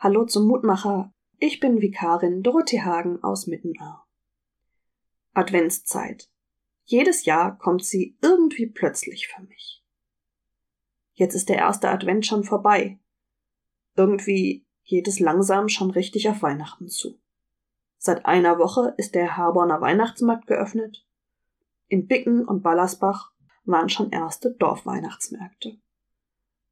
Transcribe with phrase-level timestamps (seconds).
[0.00, 1.12] Hallo zum Mutmacher.
[1.40, 4.06] Ich bin Vikarin Dorothee Hagen aus Mittenaar.
[5.34, 6.30] Adventszeit.
[6.84, 9.82] Jedes Jahr kommt sie irgendwie plötzlich für mich.
[11.14, 13.00] Jetzt ist der erste Advent schon vorbei.
[13.96, 17.18] Irgendwie geht es langsam schon richtig auf Weihnachten zu.
[17.96, 21.04] Seit einer Woche ist der Harborner Weihnachtsmarkt geöffnet.
[21.88, 23.32] In Bicken und Ballersbach
[23.64, 25.76] waren schon erste Dorfweihnachtsmärkte.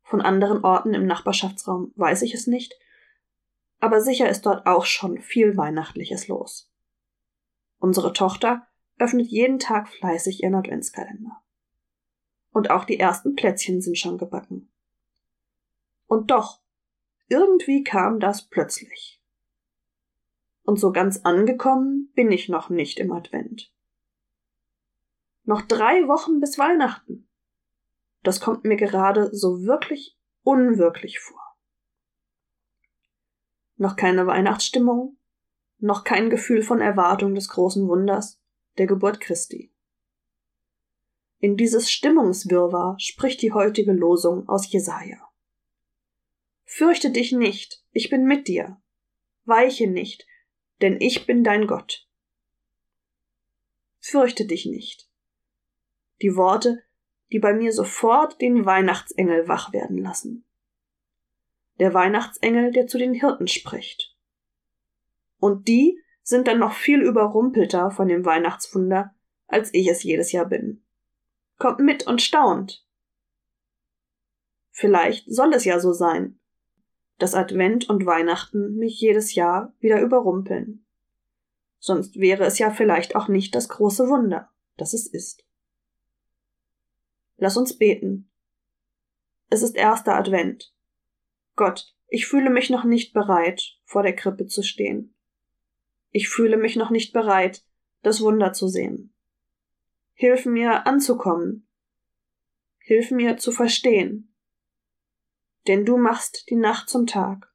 [0.05, 2.77] Von anderen Orten im Nachbarschaftsraum weiß ich es nicht,
[3.81, 6.73] aber sicher ist dort auch schon viel Weihnachtliches los.
[7.79, 8.67] Unsere Tochter
[8.99, 11.43] öffnet jeden Tag fleißig ihren Adventskalender.
[12.51, 14.71] Und auch die ersten Plätzchen sind schon gebacken.
[16.07, 16.63] Und doch,
[17.29, 19.21] irgendwie kam das plötzlich.
[20.63, 23.73] Und so ganz angekommen bin ich noch nicht im Advent.
[25.45, 27.29] Noch drei Wochen bis Weihnachten.
[28.23, 31.46] Das kommt mir gerade so wirklich unwirklich vor.
[33.77, 35.19] Noch keine Weihnachtsstimmung,
[35.79, 38.41] noch kein Gefühl von Erwartung des großen Wunders,
[38.79, 39.71] der Geburt Christi.
[41.39, 45.19] In dieses Stimmungswirrwarr spricht die heutige Losung aus Jesaja.
[46.65, 48.81] Fürchte dich nicht, ich bin mit dir.
[49.45, 50.27] Weiche nicht,
[50.81, 52.09] denn ich bin dein Gott.
[53.99, 55.11] Fürchte dich nicht.
[56.23, 56.83] Die Worte,
[57.31, 60.46] die bei mir sofort den Weihnachtsengel wach werden lassen
[61.79, 64.15] der Weihnachtsengel, der zu den Hirten spricht.
[65.39, 69.15] Und die sind dann noch viel überrumpelter von dem Weihnachtswunder,
[69.47, 70.83] als ich es jedes Jahr bin.
[71.59, 72.85] Kommt mit und staunt.
[74.71, 76.39] Vielleicht soll es ja so sein,
[77.19, 80.85] dass Advent und Weihnachten mich jedes Jahr wieder überrumpeln.
[81.79, 85.45] Sonst wäre es ja vielleicht auch nicht das große Wunder, das es ist.
[87.37, 88.31] Lass uns beten.
[89.49, 90.75] Es ist erster Advent.
[91.57, 95.15] Gott, ich fühle mich noch nicht bereit, vor der Krippe zu stehen.
[96.11, 97.65] Ich fühle mich noch nicht bereit,
[98.03, 99.13] das Wunder zu sehen.
[100.13, 101.67] Hilf mir anzukommen.
[102.79, 104.35] Hilf mir zu verstehen.
[105.67, 107.53] Denn du machst die Nacht zum Tag.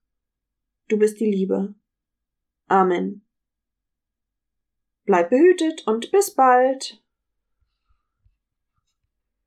[0.90, 1.74] Du bist die Liebe.
[2.68, 3.25] Amen.
[5.06, 7.02] Bleib behütet und bis bald.